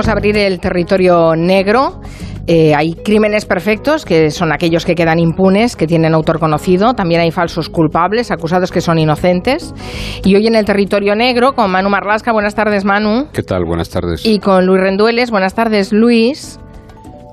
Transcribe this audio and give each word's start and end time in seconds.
Vamos 0.00 0.08
a 0.08 0.12
abrir 0.12 0.38
el 0.38 0.60
territorio 0.60 1.36
negro. 1.36 2.00
Eh, 2.46 2.74
hay 2.74 2.94
crímenes 2.94 3.44
perfectos, 3.44 4.06
que 4.06 4.30
son 4.30 4.50
aquellos 4.50 4.86
que 4.86 4.94
quedan 4.94 5.18
impunes, 5.18 5.76
que 5.76 5.86
tienen 5.86 6.14
autor 6.14 6.38
conocido. 6.38 6.94
También 6.94 7.20
hay 7.20 7.30
falsos 7.30 7.68
culpables, 7.68 8.30
acusados 8.30 8.72
que 8.72 8.80
son 8.80 8.98
inocentes. 8.98 9.74
Y 10.24 10.36
hoy 10.36 10.46
en 10.46 10.54
el 10.54 10.64
territorio 10.64 11.14
negro, 11.14 11.52
con 11.52 11.70
Manu 11.70 11.90
Marlasca. 11.90 12.32
Buenas 12.32 12.54
tardes, 12.54 12.86
Manu. 12.86 13.26
¿Qué 13.30 13.42
tal? 13.42 13.66
Buenas 13.66 13.90
tardes. 13.90 14.24
Y 14.24 14.38
con 14.38 14.64
Luis 14.64 14.80
Rendueles. 14.80 15.30
Buenas 15.30 15.52
tardes, 15.52 15.92
Luis. 15.92 16.58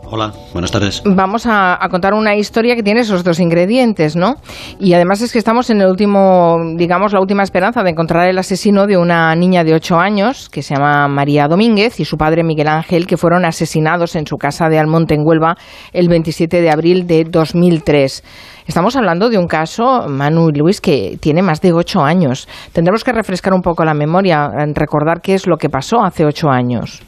Hola, 0.09 0.31
buenas 0.53 0.71
tardes. 0.71 1.03
Vamos 1.05 1.45
a, 1.47 1.77
contar 1.91 2.13
una 2.13 2.33
historia 2.33 2.77
que 2.77 2.83
tiene 2.83 3.01
esos 3.01 3.25
dos 3.25 3.41
ingredientes, 3.41 4.15
¿no? 4.15 4.35
Y 4.79 4.93
además 4.93 5.21
es 5.21 5.33
que 5.33 5.37
estamos 5.37 5.69
en 5.69 5.81
el 5.81 5.87
último, 5.87 6.55
digamos, 6.77 7.11
la 7.11 7.19
última 7.19 7.43
esperanza 7.43 7.83
de 7.83 7.89
encontrar 7.89 8.29
el 8.29 8.37
asesino 8.37 8.87
de 8.87 8.95
una 8.95 9.35
niña 9.35 9.65
de 9.65 9.73
8 9.73 9.99
años 9.99 10.47
que 10.47 10.63
se 10.63 10.75
llama 10.75 11.09
María 11.09 11.49
Domínguez 11.49 11.99
y 11.99 12.05
su 12.05 12.15
padre 12.15 12.45
Miguel 12.45 12.69
Ángel, 12.69 13.05
que 13.05 13.17
fueron 13.17 13.43
asesinados 13.43 14.15
en 14.15 14.25
su 14.25 14.37
casa 14.37 14.69
de 14.69 14.79
Almonte 14.79 15.13
en 15.13 15.27
Huelva 15.27 15.57
el 15.91 16.07
27 16.07 16.61
de 16.61 16.71
abril 16.71 17.05
de 17.05 17.25
2003. 17.25 18.23
Estamos 18.65 18.95
hablando 18.95 19.29
de 19.29 19.37
un 19.37 19.47
caso, 19.47 20.07
Manu 20.07 20.51
y 20.53 20.57
Luis, 20.57 20.79
que 20.79 21.17
tiene 21.19 21.41
más 21.41 21.59
de 21.59 21.73
8 21.73 22.01
años. 22.01 22.47
Tendremos 22.71 23.03
que 23.03 23.11
refrescar 23.11 23.53
un 23.53 23.61
poco 23.61 23.83
la 23.83 23.93
memoria, 23.93 24.49
recordar 24.73 25.19
qué 25.19 25.33
es 25.33 25.47
lo 25.47 25.57
que 25.57 25.67
pasó 25.67 26.01
hace 26.01 26.23
8 26.23 26.49
años. 26.49 27.03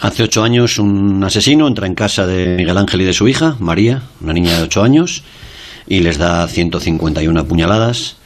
Hace 0.00 0.24
ocho 0.24 0.42
años 0.42 0.78
un 0.78 1.24
asesino 1.24 1.66
entra 1.66 1.86
en 1.86 1.94
casa 1.94 2.26
de 2.26 2.56
Miguel 2.56 2.76
Ángel 2.76 3.00
y 3.00 3.04
de 3.04 3.14
su 3.14 3.28
hija, 3.28 3.56
María, 3.60 4.02
una 4.20 4.34
niña 4.34 4.56
de 4.56 4.64
ocho 4.64 4.82
años, 4.82 5.22
y 5.86 6.00
les 6.00 6.18
da 6.18 6.46
151 6.46 7.46
puñaladas. 7.46 8.16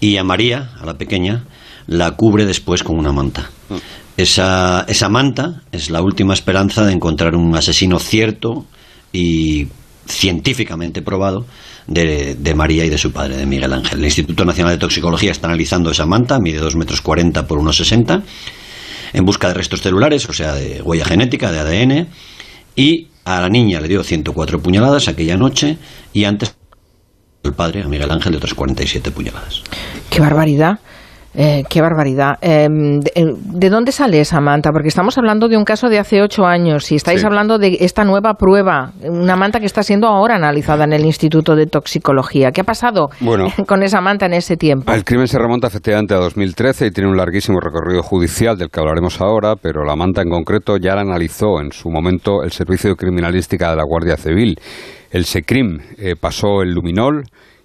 Y 0.00 0.16
a 0.16 0.24
María, 0.24 0.70
a 0.80 0.86
la 0.86 0.98
pequeña, 0.98 1.44
la 1.86 2.10
cubre 2.12 2.46
después 2.46 2.82
con 2.82 2.98
una 2.98 3.12
manta. 3.12 3.50
Esa, 4.16 4.84
esa 4.88 5.08
manta 5.08 5.62
es 5.70 5.90
la 5.90 6.02
última 6.02 6.34
esperanza 6.34 6.84
de 6.84 6.92
encontrar 6.92 7.36
un 7.36 7.54
asesino 7.56 7.98
cierto 8.00 8.66
y 9.12 9.68
científicamente 10.06 11.00
probado 11.00 11.46
de, 11.86 12.34
de, 12.34 12.54
María 12.54 12.84
y 12.84 12.90
de 12.90 12.98
su 12.98 13.12
padre, 13.12 13.36
de 13.36 13.46
Miguel 13.46 13.72
Ángel. 13.72 14.00
El 14.00 14.04
Instituto 14.04 14.44
Nacional 14.44 14.74
de 14.74 14.78
Toxicología 14.78 15.30
está 15.30 15.46
analizando 15.46 15.90
esa 15.90 16.06
manta, 16.06 16.38
mide 16.38 16.58
2 16.58 16.76
metros 16.76 17.00
40 17.00 17.46
por 17.46 17.58
1,60 17.60 18.22
en 19.14 19.24
busca 19.24 19.48
de 19.48 19.54
restos 19.54 19.80
celulares, 19.80 20.28
o 20.28 20.32
sea, 20.32 20.54
de 20.54 20.82
huella 20.82 21.04
genética, 21.04 21.50
de 21.50 21.60
ADN, 21.60 22.08
y 22.76 23.08
a 23.24 23.40
la 23.40 23.48
niña 23.48 23.80
le 23.80 23.88
dio 23.88 24.02
104 24.02 24.60
puñaladas 24.60 25.08
aquella 25.08 25.36
noche 25.36 25.78
y 26.12 26.24
antes 26.24 26.56
el 27.44 27.52
padre, 27.52 27.82
a 27.82 27.88
Miguel 27.88 28.10
Ángel, 28.10 28.32
de 28.32 28.38
otras 28.38 28.54
47 28.54 29.10
puñaladas. 29.10 29.62
¡Qué 30.10 30.20
barbaridad! 30.20 30.80
Eh, 31.36 31.64
qué 31.68 31.80
barbaridad. 31.80 32.38
Em, 32.40 33.00
eh, 33.14 33.24
de, 33.36 33.70
dónde 33.70 33.90
sale 33.90 34.20
esa 34.20 34.40
manta? 34.40 34.70
Porque 34.70 34.88
estamos 34.88 35.18
hablando 35.18 35.48
de 35.48 35.56
un 35.56 35.64
caso 35.64 35.88
de 35.88 35.98
hace 35.98 36.22
ocho 36.22 36.44
años 36.46 36.92
y 36.92 36.94
estáis 36.94 37.24
hablando 37.24 37.58
de 37.58 37.78
esta 37.80 38.04
nueva 38.04 38.34
prueba, 38.34 38.92
una 39.02 39.34
manta 39.34 39.58
que 39.58 39.66
está 39.66 39.82
siendo 39.82 40.06
ahora 40.06 40.36
analizada 40.36 40.84
en 40.84 40.92
el 40.92 41.04
Instituto 41.04 41.56
de 41.56 41.66
Toxicología. 41.66 42.52
¿Qué 42.52 42.60
ha 42.60 42.64
pasado 42.64 43.08
con 43.66 43.82
esa 43.82 44.00
manta 44.00 44.26
en 44.26 44.34
ese 44.34 44.56
tiempo? 44.56 44.92
El 44.92 45.04
crimen 45.04 45.26
se 45.26 45.38
remonta 45.38 45.66
efectivamente 45.66 46.14
a 46.14 46.18
2013 46.18 46.86
y 46.86 46.90
tiene 46.92 47.10
un 47.10 47.16
larguísimo 47.16 47.58
recorrido 47.58 48.02
judicial 48.02 48.56
del 48.56 48.70
que 48.70 48.78
hablaremos 48.78 49.20
ahora, 49.20 49.56
pero 49.60 49.84
la 49.84 49.96
manta 49.96 50.22
en 50.22 50.30
concreto 50.30 50.76
ya 50.76 50.94
la 50.94 51.00
analizó 51.00 51.60
en 51.60 51.72
su 51.72 51.90
momento 51.90 52.44
el 52.44 52.52
Servicio 52.52 52.90
de 52.90 52.96
Criminalística 52.96 53.70
de 53.70 53.76
la 53.76 53.84
Guardia 53.84 54.16
Civil. 54.16 54.56
El 55.10 55.24
SECRIM 55.24 55.80
eh, 55.98 56.14
pasó 56.20 56.62
el 56.62 56.70
luminol 56.70 57.24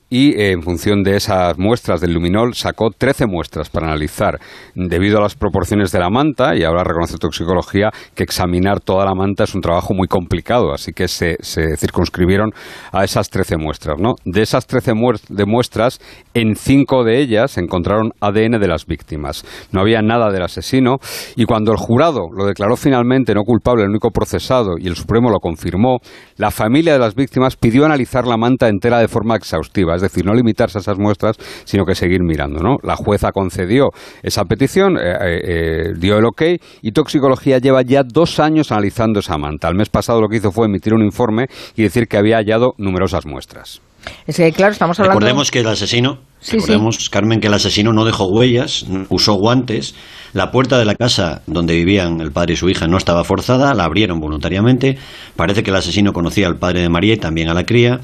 y 0.09 0.31
eh, 0.31 0.51
en 0.51 0.63
función 0.63 1.03
de 1.03 1.15
esas 1.15 1.57
muestras 1.57 2.01
del 2.01 2.13
luminol 2.13 2.55
sacó 2.55 2.89
13 2.89 3.27
muestras 3.27 3.69
para 3.69 3.87
analizar. 3.87 4.39
Debido 4.73 5.19
a 5.19 5.21
las 5.21 5.35
proporciones 5.35 5.91
de 5.91 5.99
la 5.99 6.09
manta, 6.09 6.55
y 6.55 6.63
ahora 6.63 6.83
reconoce 6.83 7.17
toxicología 7.17 7.91
que 8.15 8.23
examinar 8.23 8.79
toda 8.79 9.05
la 9.05 9.13
manta 9.13 9.43
es 9.43 9.53
un 9.53 9.61
trabajo 9.61 9.93
muy 9.93 10.07
complicado, 10.07 10.73
así 10.73 10.93
que 10.93 11.07
se, 11.07 11.37
circunscribieron 11.77 12.51
a 12.91 13.03
esas 13.03 13.29
13 13.29 13.57
muestras. 13.57 13.99
¿no? 13.99 14.15
De 14.25 14.41
esas 14.41 14.65
13 14.65 14.93
de 15.29 15.45
muestras, 15.45 15.99
en 16.33 16.55
5 16.55 17.03
de 17.03 17.19
ellas 17.19 17.57
encontraron 17.57 18.11
ADN 18.19 18.59
de 18.59 18.67
las 18.67 18.85
víctimas. 18.85 19.45
No 19.71 19.81
había 19.81 20.01
nada 20.01 20.31
del 20.31 20.43
asesino 20.43 20.97
y 21.35 21.45
cuando 21.45 21.71
el 21.71 21.77
jurado 21.77 22.29
lo 22.35 22.45
declaró 22.45 22.75
finalmente 22.75 23.33
no 23.33 23.43
culpable, 23.43 23.83
el 23.83 23.89
único 23.89 24.09
procesado, 24.09 24.77
y 24.79 24.87
el 24.87 24.95
Supremo 24.95 25.29
lo 25.29 25.39
confirmó, 25.39 25.99
la 26.37 26.51
familia 26.51 26.93
de 26.93 26.99
las 26.99 27.15
víctimas 27.15 27.55
pidió 27.55 27.85
analizar 27.85 28.25
la 28.25 28.37
manta 28.37 28.67
entera 28.67 28.99
de 28.99 29.07
forma 29.07 29.35
exhaustiva 29.35 29.98
es 30.03 30.11
decir, 30.11 30.25
no 30.25 30.33
limitarse 30.33 30.77
a 30.77 30.81
esas 30.81 30.97
muestras, 30.97 31.37
sino 31.65 31.85
que 31.85 31.95
seguir 31.95 32.21
mirando. 32.23 32.59
¿no? 32.61 32.77
La 32.83 32.95
jueza 32.95 33.31
concedió 33.31 33.89
esa 34.23 34.45
petición, 34.45 34.97
eh, 34.97 35.01
eh, 35.01 35.41
eh, 35.43 35.93
dio 35.97 36.17
el 36.17 36.25
ok 36.25 36.41
y 36.81 36.91
Toxicología 36.91 37.59
lleva 37.59 37.81
ya 37.81 38.03
dos 38.03 38.39
años 38.39 38.71
analizando 38.71 39.19
esa 39.19 39.37
manta. 39.37 39.67
El 39.67 39.75
mes 39.75 39.89
pasado 39.89 40.21
lo 40.21 40.27
que 40.27 40.37
hizo 40.37 40.51
fue 40.51 40.67
emitir 40.67 40.93
un 40.93 41.03
informe 41.03 41.47
y 41.75 41.83
decir 41.83 42.07
que 42.07 42.17
había 42.17 42.37
hallado 42.37 42.73
numerosas 42.77 43.25
muestras. 43.25 43.81
Es 44.25 44.37
que, 44.37 44.51
claro, 44.51 44.71
estamos 44.71 44.99
hablando... 44.99 45.19
Recordemos 45.19 45.51
que 45.51 45.59
el 45.59 45.67
asesino, 45.67 46.19
recordemos, 46.49 47.09
Carmen, 47.09 47.39
que 47.39 47.47
el 47.47 47.53
asesino 47.53 47.91
no 47.91 48.05
dejó 48.05 48.27
huellas, 48.27 48.85
usó 49.09 49.33
guantes, 49.33 49.95
la 50.33 50.51
puerta 50.51 50.77
de 50.77 50.85
la 50.85 50.95
casa 50.95 51.41
donde 51.47 51.75
vivían 51.75 52.21
el 52.21 52.31
padre 52.31 52.53
y 52.53 52.55
su 52.55 52.69
hija 52.69 52.87
no 52.87 52.97
estaba 52.97 53.23
forzada, 53.23 53.73
la 53.73 53.83
abrieron 53.83 54.19
voluntariamente, 54.19 54.97
parece 55.35 55.63
que 55.63 55.71
el 55.71 55.75
asesino 55.75 56.13
conocía 56.13 56.47
al 56.47 56.57
padre 56.57 56.81
de 56.81 56.89
María 56.89 57.13
y 57.15 57.17
también 57.17 57.49
a 57.49 57.53
la 57.53 57.63
cría, 57.63 57.99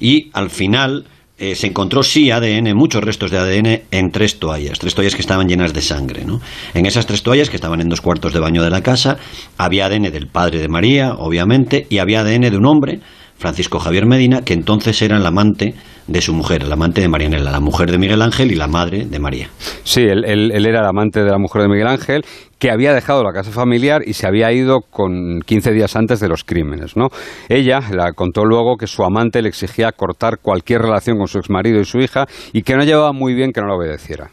y 0.00 0.30
al 0.32 0.50
final 0.50 1.04
eh, 1.38 1.54
se 1.54 1.66
encontró 1.66 2.02
sí 2.02 2.30
ADN, 2.30 2.74
muchos 2.74 3.04
restos 3.04 3.30
de 3.30 3.38
ADN 3.38 3.82
en 3.90 4.10
tres 4.10 4.38
toallas, 4.38 4.78
tres 4.78 4.94
toallas 4.94 5.14
que 5.14 5.20
estaban 5.20 5.48
llenas 5.48 5.74
de 5.74 5.82
sangre. 5.82 6.24
¿no? 6.24 6.40
En 6.72 6.86
esas 6.86 7.06
tres 7.06 7.22
toallas, 7.22 7.50
que 7.50 7.56
estaban 7.56 7.80
en 7.80 7.88
dos 7.88 8.00
cuartos 8.00 8.32
de 8.32 8.40
baño 8.40 8.62
de 8.62 8.70
la 8.70 8.82
casa, 8.82 9.18
había 9.58 9.86
ADN 9.86 10.10
del 10.10 10.28
padre 10.28 10.58
de 10.58 10.68
María, 10.68 11.12
obviamente, 11.12 11.86
y 11.90 11.98
había 11.98 12.20
ADN 12.20 12.50
de 12.50 12.56
un 12.56 12.66
hombre, 12.66 13.00
Francisco 13.36 13.78
Javier 13.78 14.06
Medina, 14.06 14.42
que 14.42 14.54
entonces 14.54 15.02
era 15.02 15.18
el 15.18 15.26
amante 15.26 15.74
de 16.06 16.20
su 16.20 16.32
mujer, 16.32 16.62
el 16.62 16.72
amante 16.72 17.00
de 17.00 17.08
Marianela, 17.08 17.50
la 17.50 17.60
mujer 17.60 17.90
de 17.90 17.98
Miguel 17.98 18.22
Ángel 18.22 18.52
y 18.52 18.54
la 18.54 18.66
madre 18.66 19.06
de 19.06 19.18
María. 19.18 19.50
Sí, 19.82 20.02
él, 20.02 20.24
era 20.24 20.80
el 20.80 20.86
amante 20.86 21.22
de 21.22 21.30
la 21.30 21.38
mujer 21.38 21.62
de 21.62 21.68
Miguel 21.68 21.88
Ángel, 21.88 22.24
que 22.58 22.70
había 22.70 22.94
dejado 22.94 23.22
la 23.22 23.32
casa 23.32 23.50
familiar 23.50 24.02
y 24.06 24.14
se 24.14 24.26
había 24.26 24.52
ido 24.52 24.80
con 24.80 25.40
15 25.44 25.72
días 25.72 25.96
antes 25.96 26.20
de 26.20 26.28
los 26.28 26.44
crímenes. 26.44 26.96
¿no? 26.96 27.08
Ella 27.48 27.80
la 27.90 28.12
contó 28.12 28.44
luego 28.44 28.76
que 28.76 28.86
su 28.86 29.04
amante 29.04 29.42
le 29.42 29.48
exigía 29.48 29.92
cortar 29.92 30.38
cualquier 30.40 30.82
relación 30.82 31.18
con 31.18 31.28
su 31.28 31.38
exmarido 31.38 31.80
y 31.80 31.84
su 31.84 31.98
hija 31.98 32.26
y 32.52 32.62
que 32.62 32.76
no 32.76 32.84
llevaba 32.84 33.12
muy 33.12 33.34
bien 33.34 33.52
que 33.52 33.60
no 33.60 33.66
lo 33.66 33.76
obedeciera. 33.76 34.30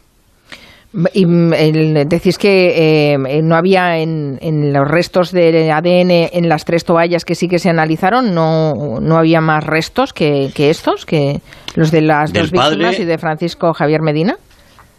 Y 1.12 1.26
mm, 1.26 2.08
decís 2.08 2.38
que 2.38 3.14
eh, 3.14 3.42
no 3.42 3.56
había 3.56 3.98
en, 3.98 4.72
los 4.72 4.86
restos 4.86 5.32
de 5.32 5.72
ADN 5.72 6.30
en 6.32 6.48
las 6.48 6.64
tres 6.64 6.84
toallas 6.84 7.24
que 7.24 7.34
sí 7.34 7.48
que 7.48 7.58
se 7.58 7.68
analizaron, 7.68 8.32
no, 8.32 9.00
no 9.00 9.16
había 9.16 9.40
más 9.40 9.64
restos 9.64 10.12
que, 10.12 10.52
estos, 10.56 11.04
que 11.04 11.40
los 11.74 11.90
de 11.90 12.00
las 12.00 12.32
dos 12.32 12.52
víctimas 12.52 13.00
y 13.00 13.04
de 13.04 13.18
Francisco 13.18 13.72
Javier 13.72 14.02
Medina. 14.02 14.36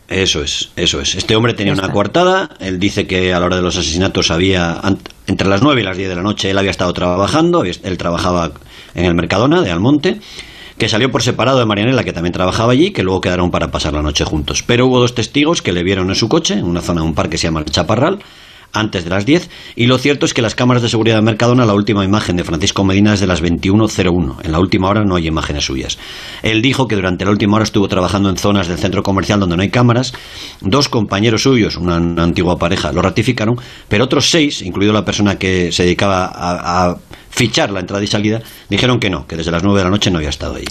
Eso 0.10 0.44
es, 0.44 0.72
eso 0.76 1.00
es. 1.00 1.16
Este 1.16 1.36
hombre 1.36 1.54
tenía 1.54 1.74
una 1.74 1.90
coartada. 1.90 2.50
Él 2.60 2.78
dice 2.78 3.08
que 3.08 3.34
a 3.34 3.40
la 3.40 3.46
hora 3.46 3.56
de 3.56 3.64
los 3.64 3.76
asesinatos 3.76 4.30
había, 4.30 4.80
entre 5.26 5.48
las 5.48 5.64
nueve 5.64 5.82
y 5.82 5.84
las 5.84 5.98
diez 5.98 6.10
de 6.10 6.16
la 6.16 6.22
noche, 6.22 6.52
él 6.52 6.58
había 6.58 6.72
estado 6.72 6.94
trabajando. 6.94 7.64
Él 7.64 7.98
trabajaba 7.98 8.52
en 8.94 9.06
el 9.06 9.16
Mercadona 9.16 9.62
de 9.62 9.72
Almonte 9.72 10.20
que 10.78 10.90
salió 10.90 11.12
por 11.12 11.24
separado 11.24 11.60
de 11.60 11.66
Marianela, 11.66 12.04
que 12.04 12.14
también 12.14 12.34
trabajaba 12.34 12.74
allí, 12.74 12.92
que 12.92 13.04
luego 13.04 13.22
quedaron 13.22 13.52
para 13.52 13.72
pasar 13.72 13.94
la 13.94 14.02
noche 14.02 14.26
juntos. 14.26 14.64
Pero 14.64 14.88
hubo 14.88 15.00
dos 15.00 15.16
testigos 15.16 15.62
que 15.62 15.72
le 15.72 15.84
vieron 15.84 16.10
en 16.10 16.16
su 16.16 16.28
coche, 16.28 16.56
en 16.56 16.66
una 16.66 16.82
zona 16.82 17.02
de 17.02 17.08
un 17.08 17.14
parque 17.14 17.32
que 17.32 17.38
se 17.38 17.48
llama 17.48 17.62
el 17.62 17.66
Chaparral, 17.66 18.20
antes 18.76 19.04
de 19.04 19.10
las 19.10 19.26
10 19.26 19.50
y 19.76 19.88
lo 19.88 19.98
cierto 19.98 20.26
es 20.26 20.34
que 20.34 20.42
las 20.42 20.54
cámaras 20.54 20.84
de 20.84 20.90
seguridad 20.90 21.16
de 21.16 21.22
Mercadona 21.22 21.66
la 21.66 21.74
última 21.74 22.04
imagen 22.04 22.36
de 22.36 22.44
Francisco 22.44 22.84
Medina 22.84 23.14
es 23.14 23.20
de 23.20 23.28
las 23.28 23.42
21.01 23.42 24.38
en 24.44 24.52
la 24.52 24.60
última 24.60 24.90
hora 24.90 25.04
no 25.06 25.16
hay 25.16 25.28
imágenes 25.28 25.66
suyas. 25.66 25.98
Él 26.44 26.62
dijo 26.62 26.88
que 26.88 26.96
durante 26.96 27.26
la 27.26 27.32
última 27.32 27.56
hora 27.56 27.64
estuvo 27.64 27.88
trabajando 27.88 28.30
en 28.30 28.38
zonas 28.38 28.68
del 28.68 28.78
centro 28.78 29.02
comercial 29.02 29.40
donde 29.40 29.56
no 29.56 29.62
hay 29.62 29.70
cámaras. 29.70 30.14
Dos 30.62 30.90
compañeros 30.90 31.44
suyos 31.44 31.78
una, 31.78 31.96
antigua 31.96 32.58
pareja 32.58 32.92
lo 32.92 33.02
ratificaron 33.02 33.56
pero 33.88 34.04
otros 34.04 34.30
seis 34.30 34.62
incluido 34.62 34.94
la 34.94 35.06
persona 35.06 35.38
que 35.38 35.72
se 35.72 35.84
dedicaba 35.84 36.30
a 36.34 36.98
fichar 37.36 37.70
la 37.70 37.82
entrada 37.82 38.02
y 38.02 38.08
salida, 38.08 38.42
dijeron 38.70 39.00
que 39.00 39.10
no, 39.10 39.28
que 39.28 39.36
desde 39.36 39.52
las 39.52 39.62
9 39.62 39.80
de 39.80 39.84
la 39.84 39.90
noche 39.90 40.10
no 40.10 40.18
había 40.18 40.30
estado 40.30 40.56
ahí. 40.56 40.66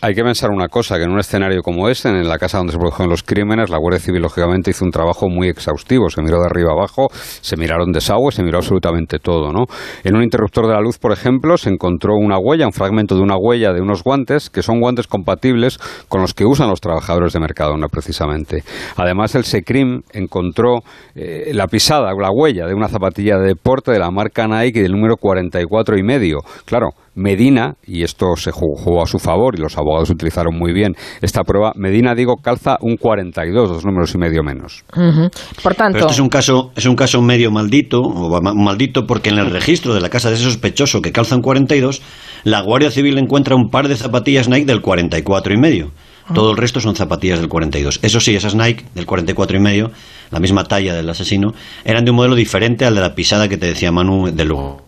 Hay, 0.00 0.14
que 0.14 0.22
pensar 0.22 0.50
una 0.50 0.68
cosa, 0.68 0.96
que 0.96 1.04
en 1.04 1.10
un 1.10 1.18
escenario 1.18 1.60
como 1.62 1.90
ese, 1.90 2.08
en 2.08 2.26
la 2.26 2.38
casa 2.38 2.56
donde 2.56 2.72
se 2.72 2.78
produjeron 2.78 3.10
los 3.10 3.22
crímenes, 3.22 3.68
la 3.68 3.76
Guardia 3.76 4.00
Civil 4.00 4.22
lógicamente 4.22 4.70
hizo 4.70 4.84
un 4.84 4.90
trabajo 4.90 5.28
muy 5.28 5.48
exhaustivo, 5.48 6.08
se 6.08 6.22
miró 6.22 6.40
de 6.40 6.46
arriba 6.46 6.72
abajo, 6.72 7.08
se 7.12 7.56
miraron 7.56 7.92
desagües, 7.92 8.34
se 8.34 8.42
miró 8.42 8.58
absolutamente 8.58 9.18
todo, 9.18 9.52
¿no? 9.52 9.66
En 10.04 10.16
un 10.16 10.22
interruptor 10.22 10.66
de 10.66 10.72
la 10.72 10.80
luz, 10.80 10.98
por 10.98 11.12
ejemplo, 11.12 11.58
se 11.58 11.68
encontró 11.68 12.14
una 12.16 12.38
huella, 12.38 12.66
un 12.66 12.72
fragmento 12.72 13.14
de 13.14 13.20
una 13.20 13.36
huella 13.36 13.74
de 13.74 13.82
unos 13.82 14.02
guantes, 14.02 14.48
que 14.48 14.62
son 14.62 14.80
guantes 14.80 15.06
compatibles 15.06 15.78
con 16.08 16.22
los 16.22 16.32
que 16.32 16.46
usan 16.46 16.70
los 16.70 16.80
trabajadores 16.80 17.34
de 17.34 17.40
Mercadona, 17.40 17.88
precisamente. 17.88 18.64
Además, 18.96 19.34
el 19.34 19.44
SECRIM 19.44 20.00
encontró 20.14 20.82
eh, 21.14 21.50
la 21.52 21.66
pisada, 21.66 22.12
la 22.18 22.30
huella 22.30 22.66
de 22.66 22.74
una 22.74 22.88
zapatilla 22.88 23.38
de 23.38 23.48
deporte 23.48 23.92
de 23.92 23.98
la 23.98 24.10
marca 24.10 24.48
Nike 24.48 24.80
del 24.80 24.92
número 24.92 25.16
44 25.16 25.98
y 25.98 26.05
medio. 26.06 26.38
Claro, 26.64 26.90
Medina, 27.16 27.74
y 27.86 28.02
esto 28.02 28.36
se 28.36 28.50
jugó 28.52 29.02
a 29.02 29.06
su 29.06 29.18
favor 29.18 29.54
y 29.56 29.60
los 29.60 29.76
abogados 29.78 30.10
utilizaron 30.10 30.56
muy 30.56 30.72
bien 30.72 30.94
esta 31.22 31.42
prueba, 31.44 31.72
Medina, 31.74 32.14
digo, 32.14 32.36
calza 32.36 32.76
un 32.80 32.96
42, 32.96 33.68
dos 33.68 33.84
números 33.84 34.14
y 34.14 34.18
medio 34.18 34.42
menos. 34.42 34.84
Por 35.62 35.74
tanto... 35.74 35.98
Pero 35.98 36.10
es 36.10 36.20
un 36.20 36.28
caso, 36.28 36.72
es 36.76 36.84
un 36.86 36.94
caso 36.94 37.22
medio 37.22 37.50
maldito, 37.50 38.00
o 38.00 38.40
maldito 38.40 39.06
porque 39.06 39.30
en 39.30 39.38
el 39.38 39.50
registro 39.50 39.94
de 39.94 40.00
la 40.00 40.10
casa 40.10 40.28
de 40.28 40.36
ese 40.36 40.44
sospechoso 40.44 41.00
que 41.00 41.10
calza 41.10 41.36
un 41.36 41.42
42, 41.42 42.02
la 42.44 42.60
Guardia 42.60 42.90
Civil 42.90 43.18
encuentra 43.18 43.56
un 43.56 43.70
par 43.70 43.88
de 43.88 43.96
zapatillas 43.96 44.48
Nike 44.48 44.66
del 44.66 44.82
44 44.82 45.54
y 45.54 45.56
medio. 45.56 45.92
Ah. 46.26 46.34
Todo 46.34 46.50
el 46.50 46.56
resto 46.56 46.80
son 46.80 46.96
zapatillas 46.96 47.40
del 47.40 47.48
42. 47.48 48.00
Eso 48.02 48.20
sí, 48.20 48.36
esas 48.36 48.54
Nike 48.54 48.84
del 48.94 49.06
44 49.06 49.56
y 49.56 49.60
medio, 49.60 49.90
la 50.30 50.40
misma 50.40 50.64
talla 50.64 50.94
del 50.94 51.08
asesino, 51.08 51.54
eran 51.84 52.04
de 52.04 52.10
un 52.10 52.16
modelo 52.16 52.34
diferente 52.34 52.84
al 52.84 52.94
de 52.94 53.00
la 53.00 53.14
pisada 53.14 53.48
que 53.48 53.56
te 53.56 53.66
decía 53.66 53.90
Manu 53.90 54.30
de 54.32 54.44
luego. 54.44 54.85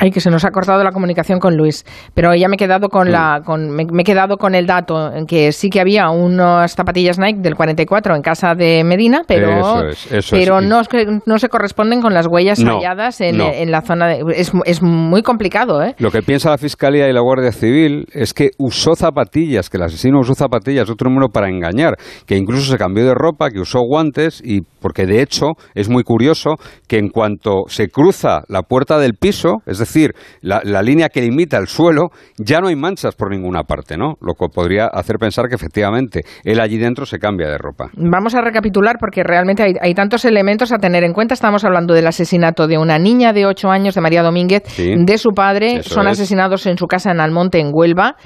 Ay, 0.00 0.10
que 0.10 0.20
se 0.20 0.30
nos 0.30 0.46
ha 0.46 0.50
cortado 0.50 0.82
la 0.82 0.92
comunicación 0.92 1.38
con 1.38 1.58
Luis, 1.58 1.84
pero 2.14 2.34
ya 2.34 2.48
me 2.48 2.54
he 2.54 2.56
quedado 2.56 2.88
con 2.88 3.12
la, 3.12 3.42
con, 3.44 3.68
me, 3.68 3.82
he 3.82 4.04
quedado 4.04 4.38
con 4.38 4.54
el 4.54 4.66
dato 4.66 5.12
en 5.12 5.26
que 5.26 5.52
sí 5.52 5.68
que 5.68 5.78
había 5.78 6.08
unas 6.08 6.74
zapatillas 6.74 7.18
Nike 7.18 7.40
del 7.42 7.54
44 7.54 8.16
en 8.16 8.22
casa 8.22 8.54
de 8.54 8.82
Medina, 8.82 9.24
pero, 9.28 9.82
pero 10.30 10.62
no, 10.62 10.80
no 11.26 11.38
se 11.38 11.48
corresponden 11.50 12.00
con 12.00 12.14
las 12.14 12.26
huellas 12.26 12.58
halladas 12.64 13.20
en, 13.20 13.36
la 13.70 13.82
zona. 13.82 14.08
De, 14.08 14.24
es, 14.34 14.52
es, 14.64 14.80
muy 14.80 15.22
complicado, 15.22 15.82
¿eh? 15.82 15.94
Lo 15.98 16.10
que 16.10 16.22
piensa 16.22 16.48
la 16.48 16.56
fiscalía 16.56 17.06
y 17.06 17.12
la 17.12 17.20
Guardia 17.20 17.52
Civil 17.52 18.06
es 18.14 18.32
que 18.32 18.52
usó 18.56 18.94
zapatillas, 18.94 19.68
que 19.68 19.76
el 19.76 19.82
asesino 19.82 20.20
usó 20.20 20.34
zapatillas, 20.34 20.88
otro 20.88 21.10
número 21.10 21.28
para 21.28 21.50
engañar, 21.50 21.96
que 22.24 22.38
incluso 22.38 22.72
se 22.72 22.78
cambió 22.78 23.04
de 23.04 23.12
ropa, 23.12 23.50
que 23.50 23.60
usó 23.60 23.80
guantes 23.80 24.40
y 24.42 24.62
porque 24.80 25.04
de 25.04 25.20
hecho 25.20 25.48
es 25.74 25.90
muy 25.90 26.04
curioso 26.04 26.54
que 26.88 26.96
en 26.96 27.10
cuanto 27.10 27.64
se 27.66 27.88
cruza 27.88 28.44
la 28.48 28.62
puerta 28.62 28.98
del 28.98 29.12
piso, 29.12 29.58
es 29.66 29.78
decir 29.78 29.89
decir, 29.92 30.14
la, 30.40 30.82
línea 30.82 31.08
que 31.08 31.20
limita 31.20 31.58
el 31.58 31.66
suelo, 31.66 32.10
ya 32.38 32.60
no 32.60 32.68
hay 32.68 32.76
manchas 32.76 33.14
por 33.14 33.30
ninguna 33.30 33.64
parte, 33.64 33.96
¿no? 33.96 34.14
Lo 34.20 34.34
que 34.34 34.46
podría 34.52 34.86
hacer 34.86 35.16
pensar 35.18 35.46
que 35.48 35.54
efectivamente 35.54 36.22
él 36.44 36.60
allí 36.60 36.78
dentro 36.78 37.06
se 37.06 37.18
cambia 37.18 37.48
de 37.48 37.58
ropa. 37.58 37.90
Vamos 37.94 38.34
a 38.34 38.40
recapitular 38.40 38.96
porque 38.98 39.22
realmente 39.22 39.74
hay, 39.80 39.94
tantos 39.94 40.24
elementos 40.24 40.72
a 40.72 40.78
tener 40.78 41.04
en 41.04 41.12
cuenta. 41.12 41.34
Estamos 41.34 41.64
hablando 41.64 41.94
del 41.94 42.06
asesinato 42.06 42.66
de 42.66 42.78
una 42.78 42.98
niña 42.98 43.32
de 43.32 43.46
8 43.46 43.70
años, 43.70 43.94
de 43.94 44.00
María 44.00 44.22
Domínguez, 44.22 44.62
de 44.76 45.18
su 45.18 45.30
padre. 45.30 45.82
Son 45.82 46.06
asesinados 46.06 46.66
en 46.66 46.78
su 46.78 46.86
casa 46.86 47.10
en 47.10 47.20
Almonte, 47.20 47.58
en 47.58 47.70
Huelva. 47.72 48.16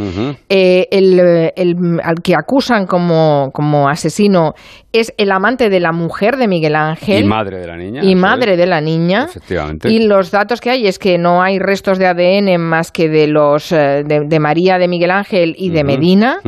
Eh, 0.49 0.87
el, 0.90 2.00
al 2.02 2.16
que 2.22 2.34
acusan 2.34 2.87
como, 2.87 3.50
como 3.52 3.88
asesino 3.88 4.52
es 4.93 5.12
el 5.19 5.32
amante 5.32 5.70
de 5.70 5.81
la 5.81 5.93
mujer 5.93 6.37
de 6.37 6.46
Miguel 6.46 6.76
Ángel. 6.76 7.25
Y 7.25 7.28
madre 7.28 7.58
de 7.58 7.66
la 7.66 7.76
niña. 7.76 8.05
Y 8.05 8.14
madre 8.14 8.56
de 8.56 8.66
la 8.66 8.81
niña. 8.81 9.25
Efectivamente. 9.25 9.90
Y 9.90 10.06
los 10.06 10.31
datos 10.31 10.61
que 10.61 10.70
hay 10.70 10.87
es 10.87 10.99
que 10.99 11.19
no 11.19 11.43
hay 11.43 11.54
restos 11.59 11.99
de 11.99 12.06
ADN 12.06 12.61
más 12.61 12.91
que 12.91 13.09
de 13.09 13.27
los 13.27 13.73
eh, 13.73 14.03
de, 14.05 14.41
María 14.41 14.79
de 14.79 14.89
Miguel 14.89 15.11
Ángel 15.11 15.55
y 15.56 15.71
de 15.71 15.85
Medina, 15.85 16.39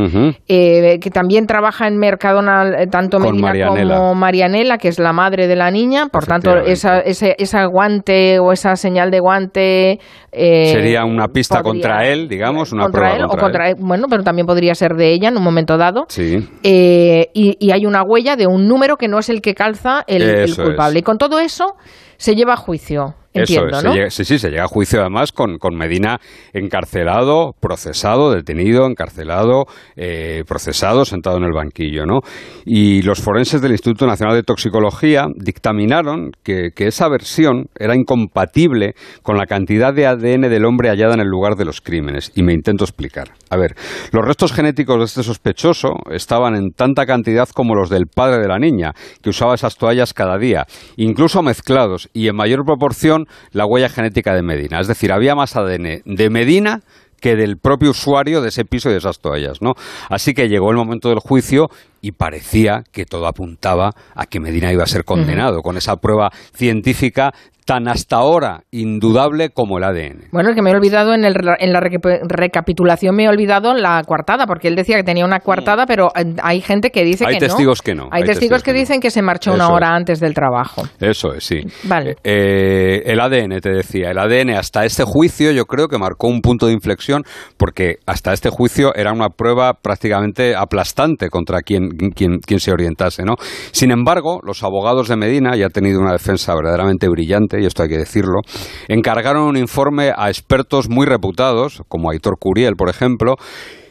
eh, 0.49 0.99
que 1.01 1.11
también 1.11 1.47
trabaja 1.47 1.87
en 1.87 1.99
Mercadona 1.99 2.83
eh, 2.83 2.87
tanto 2.87 3.19
Medina 3.19 3.53
como 3.69 4.15
Marianela, 4.15 4.79
que 4.79 4.89
es 4.89 4.99
la 4.99 5.13
madre 5.13 5.47
de 5.47 5.57
la 5.57 5.71
niña. 5.71 6.09
Por 6.09 6.27
tanto, 6.27 6.57
esa, 6.57 7.01
ese, 7.01 7.37
esa 7.39 7.65
guante 7.67 8.39
o 8.39 8.53
esa 8.53 8.77
señal 8.77 9.11
de 9.11 9.21
guante 9.21 10.01
sería 10.33 11.05
una 11.05 11.29
pista 11.29 11.63
contra 11.63 12.07
él, 12.07 12.29
digamos, 12.29 12.73
una 12.73 12.89
prueba 12.89 13.19
contra, 13.19 13.27
o 13.27 13.39
contra 13.39 13.71
él. 13.71 13.77
Bueno, 13.79 14.07
pero 14.09 14.23
también 14.23 14.47
podría 14.47 14.75
ser 14.75 14.95
de 14.95 15.13
ella 15.13 15.29
en 15.29 15.37
un 15.37 15.43
momento 15.43 15.77
dado. 15.77 16.07
Sí. 16.09 16.49
Y, 16.63 17.57
y, 17.59 17.71
hay 17.71 17.87
una 17.87 18.03
huella 18.03 18.37
de 18.37 18.47
un 18.47 18.69
número 18.69 18.97
que 18.97 19.09
no 19.09 19.19
es 19.19 19.29
el 19.29 19.41
que 19.41 19.55
calza 19.55 20.05
el, 20.07 20.55
culpable. 20.55 21.01
Y 21.01 21.03
con 21.03 21.19
todo 21.19 21.39
eso 21.39 21.75
se 22.17 22.35
lleva 22.35 22.55
a 22.55 22.57
juicio. 22.57 23.15
Entiendo, 23.41 23.83
¿no? 23.83 24.11
sí, 24.11 24.25
sí, 24.25 24.39
se 24.39 24.51
llega 24.51 24.65
a 24.65 24.69
juicio 24.69 25.01
además 25.01 25.33
con, 25.33 25.59
con 25.59 25.77
Medina 25.77 26.19
encarcelado, 26.53 27.53
procesado, 27.61 28.33
detenido, 28.33 28.87
encarcelado, 28.87 29.65
eh, 29.97 30.45
procesado, 30.47 31.05
sentado 31.05 31.37
en 31.39 31.45
el 31.45 31.53
banquillo, 31.53 32.07
¿no? 32.07 32.21
Y 32.65 33.03
los 33.03 33.21
forenses 33.21 33.61
del 33.61 33.73
Instituto 33.73 34.07
Nacional 34.07 34.35
de 34.35 34.43
Toxicología 34.43 35.27
dictaminaron 35.35 36.33
que, 36.43 36.71
que 36.75 36.87
esa 36.87 37.09
versión 37.09 37.67
era 37.79 37.95
incompatible 37.95 38.95
con 39.23 39.37
la 39.37 39.47
cantidad 39.47 39.95
de 39.95 40.07
ADN 40.07 40.43
del 40.43 40.65
hombre 40.65 40.89
hallada 40.89 41.15
en 41.15 41.21
el 41.21 41.29
lugar 41.29 41.57
de 41.57 41.65
los 41.65 41.81
crímenes. 41.81 42.33
Y 42.35 42.43
me 42.43 42.53
intento 42.53 42.85
explicar. 42.85 43.29
A 43.51 43.57
ver, 43.57 43.75
los 44.13 44.25
restos 44.25 44.53
genéticos 44.53 44.99
de 44.99 45.05
este 45.05 45.23
sospechoso 45.23 45.95
estaban 46.11 46.55
en 46.57 46.73
tanta 46.73 47.07
cantidad 47.07 47.49
como 47.49 47.75
los 47.75 47.91
del 47.91 48.07
padre 48.07 48.41
de 48.41 48.49
la 48.49 48.59
niña, 48.59 48.93
que 49.23 49.31
usaba 49.31 49.55
esas 49.55 49.77
toallas 49.77 50.15
cada 50.15 50.39
día, 50.39 50.67
incluso 50.97 51.43
mezclados 51.43 52.09
y 52.13 52.29
en 52.29 52.37
mayor 52.37 52.65
proporción 52.65 53.26
la 53.53 53.67
huella 53.67 53.89
genética 53.89 54.35
de 54.35 54.43
Medina. 54.43 54.81
Es 54.81 54.89
decir, 54.89 55.13
había 55.13 55.35
más 55.35 55.57
ADN 55.57 56.03
de 56.05 56.31
Medina 56.31 56.81
que 57.21 57.35
del 57.35 57.57
propio 57.59 57.91
usuario 57.91 58.41
de 58.41 58.49
ese 58.49 58.65
piso 58.65 58.89
y 58.89 58.93
de 58.93 58.99
esas 58.99 59.21
toallas, 59.21 59.63
¿no? 59.63 59.73
Así 60.11 60.35
que 60.35 60.49
llegó 60.49 60.71
el 60.71 60.77
momento 60.77 61.09
del 61.09 61.19
juicio 61.19 61.69
y 62.01 62.13
parecía 62.13 62.85
que 62.93 63.05
todo 63.05 63.27
apuntaba 63.27 63.93
a 64.15 64.27
que 64.27 64.39
Medina 64.39 64.73
iba 64.73 64.85
a 64.85 64.87
ser 64.87 65.05
condenado 65.05 65.63
con 65.63 65.77
esa 65.77 65.97
prueba 65.97 66.31
científica 66.55 67.33
tan 67.67 67.89
hasta 67.89 68.17
ahora 68.17 68.63
indudable 68.71 69.51
como 69.51 69.79
el 69.79 69.85
ADN. 69.85 70.29
Bueno, 70.31 70.55
que 70.55 70.63
me 70.63 70.71
he 70.71 70.75
olvidado 70.75 71.15
en, 71.15 71.25
el, 71.25 71.35
en 71.59 71.73
la 71.73 71.81
recapitulación, 71.81 73.15
me 73.15 73.25
he 73.25 73.29
olvidado 73.29 73.75
la 73.75 74.03
coartada, 74.07 74.47
porque 74.47 74.69
él 74.69 74.77
decía 74.77 74.97
que 74.97 75.03
tenía 75.03 75.25
una 75.25 75.41
coartada, 75.41 75.85
pero 75.85 76.13
eh, 76.17 76.37
hay 76.43 76.61
gente 76.61 76.91
que 76.91 77.05
dice 77.05 77.25
que 77.25 77.33
no. 77.33 77.35
Hay 77.35 77.41
testigos 77.41 77.83
que 77.83 77.95
no. 77.95 78.09
Hay, 78.13 78.23
testigos, 78.23 78.63
que, 78.63 78.73
dicen 78.73 79.01
que 79.01 79.11
se 79.11 79.21
marchó 79.21 79.53
una 79.53 79.69
hora 79.69 79.95
antes 79.95 80.21
del 80.21 80.33
trabajo. 80.33 80.85
Eso 81.01 81.35
es, 81.35 81.45
sí. 81.45 81.61
Vale. 81.85 82.17
Eh, 82.23 83.03
el 83.05 83.19
ADN, 83.19 83.61
te 83.61 83.71
decía, 83.71 84.13
el 84.13 84.19
ADN 84.19 84.51
hasta 84.51 84.85
este 84.85 85.03
juicio 85.03 85.51
yo 85.51 85.65
creo 85.65 85.89
que 85.89 85.99
marcó 85.99 86.29
un 86.29 86.41
punto 86.41 86.69
de 86.69 86.73
inflexión, 86.73 87.25
porque 87.57 87.97
hasta 88.07 88.33
este 88.33 88.49
juicio 88.49 88.95
era 88.95 89.13
una 89.13 89.31
prueba 89.31 89.75
prácticamente 89.75 90.55
aplastante 90.55 91.29
contra 91.31 91.63
quien, 91.63 91.89
quien, 92.15 92.39
quien 92.39 92.61
se 92.61 92.71
orientase, 92.71 93.25
¿no? 93.25 93.35
Sin 93.73 93.91
embargo, 93.91 94.39
los 94.45 94.63
abogados 94.63 95.09
de 95.09 95.17
Medina, 95.17 95.57
ya 95.57 95.67
han 95.67 95.73
tenido 95.73 96.01
una 96.01 96.13
defensa 96.13 96.55
verdaderamente 96.55 97.09
brillante, 97.09 97.56
y 97.61 97.67
esto 97.67 97.83
hay 97.83 97.89
que 97.89 97.99
decirlo, 97.99 98.41
encargaron 98.89 99.43
un 99.43 99.57
informe 99.57 100.13
a 100.17 100.29
expertos 100.29 100.89
muy 100.89 101.07
reputados, 101.07 101.83
como 101.89 102.11
Aitor 102.11 102.39
Curiel, 102.39 102.75
por 102.77 102.89
ejemplo, 102.89 103.37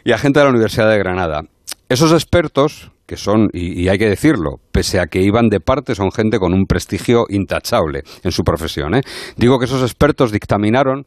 y 0.03 0.11
a 0.11 0.17
gente 0.17 0.39
de 0.39 0.45
la 0.45 0.51
Universidad 0.51 0.89
de 0.89 0.97
Granada. 0.97 1.41
Esos 1.89 2.11
expertos, 2.13 2.91
que 3.05 3.17
son, 3.17 3.49
y, 3.53 3.87
hay 3.87 3.97
que 3.97 4.09
decirlo, 4.09 4.59
pese 4.75 4.99
a 4.99 5.07
que 5.07 5.21
iban 5.21 5.47
de 5.47 5.61
parte, 5.61 5.95
son 5.95 6.11
gente 6.11 6.37
con 6.37 6.53
un 6.53 6.65
prestigio 6.65 7.27
intachable 7.29 8.03
en 8.23 8.31
su 8.33 8.43
profesión. 8.43 8.93
¿eh? 8.95 9.03
Digo 9.37 9.57
que 9.57 9.63
esos 9.63 9.81
expertos 9.81 10.33
dictaminaron 10.33 11.05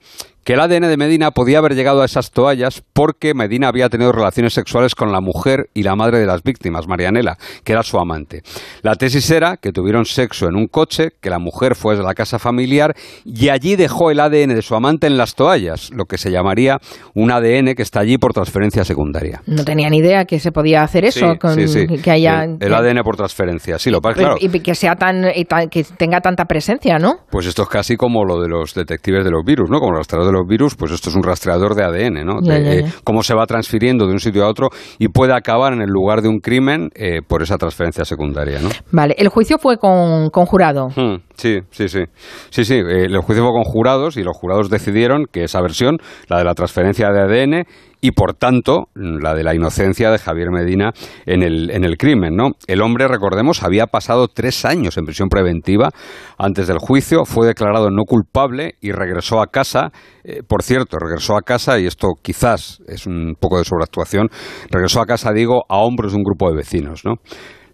que 0.49 0.55
el 0.55 0.61
ADN 0.61 0.89
de 0.89 0.97
Medina 0.97 1.31
podía 1.33 1.59
haber 1.59 1.75
llegado 1.75 2.01
a 2.01 2.07
esas 2.07 2.31
toallas 2.31 2.83
porque 2.95 3.35
Medina 3.35 3.69
había 3.69 3.91
tenido 3.91 4.13
relaciones 4.13 4.55
sexuales 4.55 4.95
con 4.95 5.13
la 5.13 5.21
mujer 5.21 5.69
y 5.75 5.83
la 5.83 5.95
madre 5.95 6.21
de 6.21 6.25
las 6.25 6.43
víctimas, 6.43 6.89
Marianela, 6.89 7.37
que 7.65 7.73
era 7.73 7.83
su 7.83 7.99
amante. 7.99 8.41
La 8.81 8.95
tesis 8.95 9.31
era 9.31 9.59
que 9.59 9.73
tuvieron 9.73 10.07
sexo 10.07 10.49
en 10.49 10.57
un 10.57 10.67
coche, 10.67 11.11
que 11.21 11.29
la 11.29 11.39
mujer 11.39 11.75
fue 11.75 11.99
de 11.99 12.03
la 12.03 12.15
casa 12.15 12.39
familiar 12.39 12.95
y 13.27 13.51
allí 13.51 13.77
dejó 13.77 14.11
el 14.11 14.21
ADN 14.21 14.55
de 14.55 14.63
su 14.63 14.75
amante 14.75 15.07
en 15.07 15.19
las 15.19 15.35
toallas, 15.35 15.91
lo 15.93 16.07
que 16.07 16.17
se 16.17 16.31
llamaría 16.31 16.79
un 17.13 17.31
ADN 17.31 17.75
que 17.75 17.83
está 17.83 18.01
allí 18.01 18.17
por 18.17 18.33
transferencia 18.33 18.87
secundaria. 18.87 19.43
No 19.45 19.67
tenía 19.67 19.91
ni 19.91 19.99
idea 19.99 20.25
que 20.25 20.41
se 20.41 20.51
podía 20.51 20.83
hacer 20.83 21.05
eso, 21.05 21.37
que 21.39 22.11
haya 22.11 22.45
el, 22.45 22.73
ADN 22.73 23.03
por 23.03 23.17
transferencia, 23.17 23.58
sí, 23.59 23.91
lo 23.91 24.01
claro. 24.01 24.37
Y 24.41 24.49
que 24.61 24.75
sea 24.75 24.95
tan, 24.97 25.25
que 25.71 25.85
tenga 25.97 26.21
tanta 26.21 26.45
presencia, 26.47 26.99
¿no? 26.99 27.19
Pues 27.31 27.47
esto 27.47 27.63
es 27.63 27.69
casi 27.69 27.97
como 27.97 28.25
lo 28.25 28.41
de 28.41 28.49
los 28.49 28.75
detectives 28.75 29.25
de 29.25 29.31
los 29.31 29.45
virus, 29.45 29.71
¿no? 29.71 29.81
Como 29.81 29.93
los 29.93 30.07
de 30.07 30.33
los 30.33 30.47
virus, 30.47 30.75
pues 30.75 30.93
esto 30.93 31.11
es 31.11 31.17
un 31.17 31.23
rastreador 31.23 31.75
de 31.75 31.85
ADN, 31.85 32.25
¿no? 32.25 32.41
de, 32.41 32.85
cómo 33.05 33.23
se 33.23 33.35
va 33.35 33.47
transfiriendo 33.47 34.07
de 34.07 34.13
un 34.13 34.21
sitio 34.21 34.45
a 34.45 34.49
otro 34.49 34.69
y 34.99 35.09
puede 35.09 35.35
acabar 35.35 35.73
en 35.73 35.83
el 35.83 35.89
lugar 35.89 36.23
de 36.23 36.29
un 36.29 36.41
crimen 36.41 36.91
eh, 36.95 37.21
por 37.27 37.43
esa 37.43 37.57
transferencia 37.57 38.05
secundaria, 38.05 38.61
¿no? 38.61 38.71
Vale, 38.91 39.15
el 39.19 39.29
juicio 39.29 39.59
fue 39.59 39.77
con, 39.79 40.31
jurado. 40.31 40.89
Hmm, 40.89 41.17
sí, 41.35 41.59
sí, 41.71 41.89
sí. 41.89 42.05
Sí, 42.51 42.65
sí, 42.65 42.75
eh, 42.75 43.05
el 43.05 43.19
juicio 43.21 43.45
fue 43.45 43.53
con 43.53 43.65
jurados 43.65 44.17
y 44.17 44.23
los 44.23 44.37
jurados 44.37 44.71
decidieron 44.71 45.27
que 45.31 45.45
esa 45.45 45.61
versión, 45.61 45.99
la 46.29 46.39
de 46.39 46.45
la 46.45 46.55
transferencia 46.55 47.11
de 47.11 47.21
ADN, 47.21 47.65
y 48.01 48.13
por 48.13 48.35
tanto 48.35 48.89
la 48.95 49.35
de 49.35 49.45
la 49.45 49.55
inocencia 49.55 50.11
de 50.11 50.19
Javier 50.19 50.51
Medina 50.51 50.93
en 51.27 51.43
el, 51.43 51.71
en 51.71 51.85
el 51.85 51.97
crimen. 51.97 52.37
¿no? 52.37 52.51
El 52.67 52.83
hombre, 52.83 53.09
recordemos, 53.09 53.63
había 53.63 53.87
pasado 53.87 54.29
tres 54.29 54.65
años 54.65 54.97
en 54.97 55.05
prisión 55.05 55.29
preventiva 55.29 55.91
antes 56.39 56.69
del 56.69 56.79
juicio, 56.79 57.25
fue 57.25 57.47
declarado 57.47 57.91
no 57.91 58.05
culpable 58.05 58.75
y 58.81 58.93
regresó 58.93 59.41
a 59.41 59.49
casa. 59.49 59.91
Eh, 60.25 60.43
por 60.47 60.63
cierto, 60.63 60.99
regresó 60.99 61.37
a 61.37 61.43
casa, 61.43 61.79
y 61.79 61.87
esto 61.87 62.09
quizás 62.21 62.81
es 62.87 63.07
un 63.07 63.35
poco 63.39 63.59
de 63.59 63.65
sobreactuación, 63.65 64.29
regresó 64.71 65.01
a 65.01 65.07
casa, 65.07 65.33
digo, 65.33 65.65
a 65.69 65.79
hombros 65.79 66.13
de 66.13 66.19
un 66.19 66.25
grupo 66.25 66.51
de 66.51 66.57
vecinos. 66.57 67.05
¿no? 67.05 67.15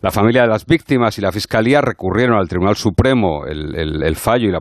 La 0.04 0.10
familia 0.10 0.42
de 0.42 0.48
las 0.48 0.66
víctimas 0.66 1.16
y 1.16 1.22
la 1.22 1.32
Fiscalía 1.32 1.80
recurrieron 1.80 2.36
al 2.36 2.46
Tribunal 2.46 2.76
Supremo 2.76 3.46
el, 3.46 4.16
fallo 4.16 4.46
y 4.46 4.52
la 4.52 4.58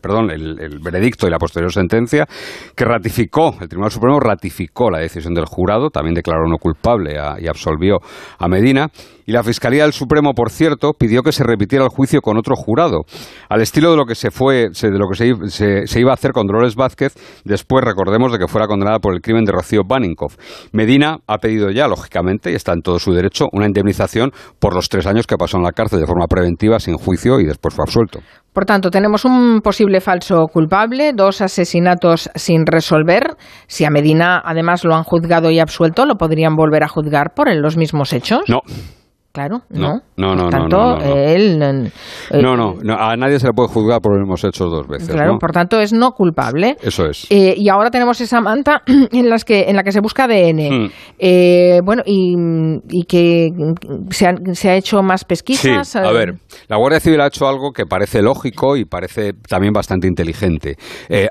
perdón, 0.00 0.30
el, 0.30 0.78
veredicto 0.78 1.26
y 1.26 1.30
la 1.30 1.38
posterior 1.38 1.72
sentencia 1.72 2.28
que 2.76 2.84
ratificó, 2.84 3.56
el 3.60 3.68
Tribunal 3.68 3.90
Supremo 3.90 4.20
ratificó 4.20 4.92
la 4.92 5.00
decisión 5.00 5.34
del 5.34 5.46
jurado, 5.46 5.90
también 5.90 6.14
declaró 6.14 6.46
no 6.46 6.58
culpable 6.58 7.16
y 7.40 7.48
absolvió 7.48 7.98
a 8.38 8.46
Medina 8.46 8.86
Y 9.26 9.32
la 9.32 9.42
Fiscalía 9.42 9.84
del 9.84 9.92
Supremo, 9.92 10.32
por 10.34 10.50
cierto, 10.50 10.92
pidió 10.92 11.22
que 11.22 11.32
se 11.32 11.44
repitiera 11.44 11.84
el 11.84 11.90
juicio 11.90 12.20
con 12.20 12.36
otro 12.36 12.54
jurado, 12.56 13.02
al 13.48 13.60
estilo 13.60 13.90
de 13.90 13.96
lo 13.96 14.04
que 14.04 14.14
se 14.14 14.30
fue, 14.30 14.68
de 14.70 14.98
lo 14.98 15.08
que 15.08 15.48
se, 15.48 16.00
iba 16.00 16.10
a 16.10 16.14
hacer 16.14 16.32
con 16.32 16.46
Dolores 16.46 16.74
Vázquez, 16.74 17.14
después 17.44 17.84
recordemos 17.84 18.32
de 18.32 18.38
que 18.38 18.48
fuera 18.48 18.66
condenada 18.66 18.98
por 18.98 19.14
el 19.14 19.20
crimen 19.20 19.44
de 19.44 19.52
Rocío 19.52 19.82
Baninkoff. 19.86 20.36
Medina 20.72 21.18
ha 21.26 21.38
pedido 21.38 21.70
ya, 21.70 21.88
lógicamente, 21.88 22.52
y 22.52 22.54
está 22.54 22.72
en 22.72 22.82
todo 22.82 22.98
su 22.98 23.12
derecho, 23.12 23.46
una 23.52 23.66
indemnización 23.66 24.30
por 24.58 24.74
los 24.74 24.88
tres 24.88 25.06
años 25.06 25.26
que 25.26 25.36
pasó 25.36 25.56
en 25.56 25.64
la 25.64 25.72
cárcel 25.72 26.00
de 26.00 26.06
forma 26.06 26.26
preventiva, 26.26 26.78
sin 26.78 26.96
juicio, 26.96 27.40
y 27.40 27.44
después 27.44 27.74
fue 27.74 27.84
absuelto. 27.84 28.20
Por 28.52 28.66
tanto, 28.66 28.90
tenemos 28.90 29.24
un 29.24 29.60
posible 29.62 30.00
falso 30.00 30.46
culpable, 30.46 31.12
dos 31.12 31.40
asesinatos 31.40 32.30
sin 32.36 32.66
resolver. 32.66 33.36
Si 33.66 33.84
a 33.84 33.90
Medina 33.90 34.40
además 34.44 34.84
lo 34.84 34.94
han 34.94 35.02
juzgado 35.02 35.50
y 35.50 35.58
absuelto, 35.58 36.06
¿lo 36.06 36.14
podrían 36.14 36.54
volver 36.54 36.84
a 36.84 36.88
juzgar 36.88 37.34
por 37.34 37.52
los 37.52 37.76
mismos 37.76 38.12
hechos? 38.12 38.42
No. 38.48 38.60
Claro, 39.34 39.62
no. 39.68 40.00
No, 40.16 40.36
no, 40.36 40.44
no. 40.44 40.48
Tanto, 40.48 40.76
no, 40.76 40.96
no, 40.96 41.04
él, 41.16 41.60
eh, 41.60 42.40
no, 42.40 42.56
no, 42.56 42.94
a 42.94 43.16
nadie 43.16 43.40
se 43.40 43.48
le 43.48 43.52
puede 43.52 43.68
juzgar 43.68 44.00
por 44.00 44.12
los 44.12 44.20
mismos 44.20 44.44
hechos 44.44 44.70
dos 44.70 44.86
veces. 44.86 45.08
Claro, 45.08 45.40
por 45.40 45.50
tanto 45.50 45.80
es 45.80 45.92
no 45.92 46.12
culpable. 46.12 46.76
Eso 46.80 47.06
es. 47.06 47.26
Eh, 47.30 47.52
y 47.56 47.68
ahora 47.68 47.90
tenemos 47.90 48.20
esa 48.20 48.40
manta 48.40 48.82
en, 48.86 49.28
las 49.28 49.44
que, 49.44 49.62
en 49.62 49.74
la 49.74 49.82
que 49.82 49.90
se 49.90 49.98
busca 49.98 50.26
ADN. 50.26 50.84
Hmm. 50.84 50.90
Eh, 51.18 51.80
bueno, 51.84 52.04
y, 52.06 52.36
y 52.88 53.06
que 53.06 53.50
se, 54.10 54.54
se, 54.54 54.70
ha 54.70 54.76
hecho 54.76 55.02
más 55.02 55.24
pesquisas. 55.24 55.88
Sí, 55.88 55.98
a 55.98 56.12
ver, 56.12 56.36
la 56.68 56.76
Guardia 56.76 57.00
Civil 57.00 57.20
ha 57.20 57.26
hecho 57.26 57.48
algo 57.48 57.72
que 57.72 57.86
parece 57.86 58.22
lógico 58.22 58.76
y 58.76 58.84
parece 58.84 59.32
también 59.32 59.72
bastante 59.72 60.06
inteligente. 60.06 60.76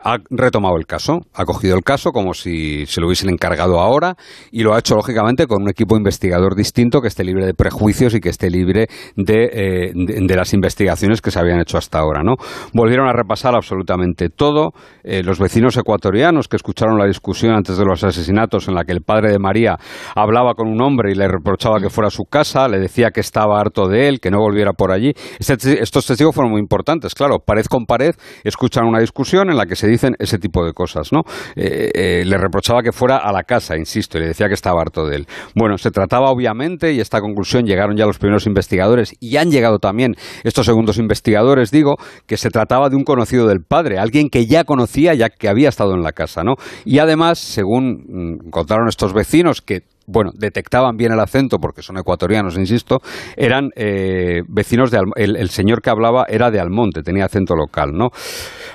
ha 0.04 0.18
retomado 0.30 0.76
el 0.76 0.86
caso, 0.86 1.22
ha 1.34 1.46
cogido 1.46 1.78
el 1.78 1.84
caso 1.84 2.12
como 2.12 2.34
si 2.34 2.86
se 2.86 3.00
lo 3.00 3.08
hubiesen 3.08 3.30
encargado 3.30 3.80
ahora 3.80 4.16
y 4.52 4.64
lo 4.64 4.74
ha 4.74 4.80
hecho 4.80 4.96
lógicamente 4.96 5.48
con 5.48 5.62
un 5.62 5.70
equipo 5.70 5.96
investigador 5.96 6.54
distinto 6.56 7.00
que 7.00 7.08
esté 7.08 7.24
libre 7.24 7.46
de 7.46 7.54
prejuicios 7.54 7.93
y 7.94 8.20
que 8.20 8.30
esté 8.30 8.50
libre 8.50 8.88
eh, 9.16 9.92
de, 9.94 10.36
las 10.36 10.54
investigaciones 10.54 11.22
que 11.22 11.30
se 11.30 11.40
habían 11.40 11.60
hecho 11.60 11.78
hasta 11.78 12.00
ahora. 12.00 12.24
¿no? 12.24 12.36
Volvieron 12.74 13.08
a 13.08 13.14
repasar 13.14 13.56
absolutamente 13.56 14.30
todo. 14.30 14.72
Eh, 15.04 15.22
los 15.24 15.40
vecinos 15.40 15.78
ecuatorianos 15.78 16.48
que 16.48 16.56
escucharon 16.56 16.98
la 16.98 17.06
discusión 17.06 17.54
antes 17.54 17.78
de 17.78 17.86
los 17.86 18.04
asesinatos 18.04 18.68
en 18.68 18.74
la 18.74 18.84
que 18.84 18.94
el 18.94 19.02
padre 19.02 19.32
de 19.32 19.38
María 19.38 19.78
hablaba 20.16 20.54
con 20.56 20.68
un 20.68 20.82
hombre 20.82 21.12
y 21.12 21.16
le 21.16 21.28
reprochaba 21.28 21.80
que 21.80 21.90
fuera 21.90 22.08
a 22.08 22.12
su 22.12 22.24
casa, 22.24 22.68
le 22.68 22.80
decía 22.80 23.12
que 23.12 23.20
estaba 23.20 23.60
harto 23.60 23.88
de 23.88 24.08
él, 24.08 24.20
que 24.20 24.32
no 24.32 24.40
volviera 24.40 24.74
por 24.74 24.92
allí. 24.92 25.14
Este 25.40 25.82
estos 25.84 26.08
testigos 26.08 26.34
fueron 26.34 26.52
muy 26.52 26.62
importantes, 26.62 27.14
claro, 27.14 27.40
pared 27.40 27.66
con 27.66 27.86
pared 27.86 28.16
escuchan 28.44 28.86
una 28.86 29.00
discusión 29.00 29.50
en 29.50 29.58
la 29.58 29.66
que 29.66 29.76
se 29.76 29.88
dicen 29.88 30.16
ese 30.18 30.40
tipo 30.40 30.66
de 30.66 30.74
cosas. 30.74 31.12
¿no? 31.12 31.22
Eh, 31.56 32.24
le 32.26 32.38
reprochaba 32.38 32.82
que 32.82 32.92
fuera 32.92 33.18
a 33.18 33.32
la 33.32 33.44
casa, 33.44 33.78
insisto, 33.78 34.18
y 34.18 34.22
le 34.22 34.28
decía 34.28 34.48
que 34.48 34.56
estaba 34.56 34.82
harto 34.82 35.06
de 35.06 35.18
él. 35.18 35.28
Bueno, 35.56 35.78
se 35.78 35.92
trataba 35.92 36.32
obviamente, 36.32 36.94
y 36.94 37.00
esta 37.00 37.22
conclusión 37.22 37.66
llegaba 37.66 37.83
ya 37.96 38.06
los 38.06 38.18
primeros 38.18 38.48
investigadores 38.48 39.14
y 39.20 39.38
han 39.38 39.52
llegado 39.52 39.80
también 39.80 40.16
estos 40.44 40.66
segundos 40.66 40.98
investigadores, 40.98 41.72
digo, 41.72 41.96
que 42.26 42.38
se 42.38 42.50
trataba 42.50 42.90
de 42.90 42.96
un 42.96 43.04
conocido 43.04 43.48
del 43.48 43.62
padre, 43.62 44.00
alguien 44.00 44.30
que 44.30 44.46
ya 44.46 44.64
conocía, 44.64 45.14
ya 45.14 45.30
que 45.30 45.50
había 45.50 45.70
estado 45.70 45.94
en 45.94 46.04
la 46.04 46.12
casa, 46.12 46.44
¿no? 46.44 46.56
Y 46.86 47.00
además, 47.00 47.40
según 47.40 48.40
mm, 48.44 48.50
contaron 48.50 48.88
estos 48.88 49.14
vecinos 49.14 49.62
que 49.62 49.82
bueno, 50.06 50.32
detectaban 50.34 50.98
bien 50.98 51.14
el 51.14 51.20
acento 51.20 51.58
porque 51.60 51.82
son 51.82 51.98
ecuatorianos, 51.98 52.58
insisto, 52.58 53.00
eran 53.38 53.70
eh, 53.76 54.42
vecinos 54.50 54.92
de 54.92 55.00
el, 55.16 55.50
señor 55.50 55.82
que 55.82 55.90
hablaba 55.90 56.26
era 56.28 56.52
de 56.52 56.60
Almonte, 56.60 57.04
tenía 57.04 57.26
acento 57.26 57.56
local, 57.56 57.92
¿no? 57.94 58.10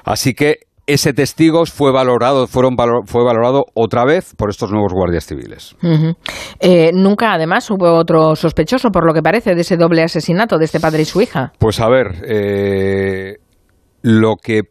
Así 0.04 0.32
que 0.32 0.67
ese 0.88 1.12
testigo 1.12 1.64
fue 1.66 1.92
valorado, 1.92 2.46
fueron 2.46 2.74
fue 3.04 3.22
valorado 3.22 3.66
otra 3.74 4.04
vez 4.06 4.34
por 4.34 4.48
estos 4.48 4.70
nuevos 4.70 4.92
guardias 4.92 5.26
civiles. 5.26 5.76
Eh, 6.60 6.90
nunca, 6.94 7.34
además, 7.34 7.70
hubo 7.70 7.92
otro 7.92 8.34
sospechoso, 8.34 8.88
por 8.90 9.06
lo 9.06 9.12
que 9.12 9.22
parece, 9.22 9.54
de 9.54 9.60
ese 9.60 9.76
doble 9.76 10.02
asesinato 10.02 10.56
de 10.56 10.64
este 10.64 10.80
padre 10.80 11.02
y 11.02 11.04
su 11.04 11.20
hija. 11.20 11.52
Pues 11.58 11.80
a 11.80 11.90
ver, 11.90 12.22
eh, 12.24 13.36
lo 14.00 14.36
que 14.42 14.62